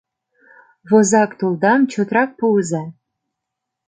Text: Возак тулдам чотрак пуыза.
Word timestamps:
Возак 0.89 1.31
тулдам 1.39 1.81
чотрак 1.91 2.29
пуыза. 2.39 2.83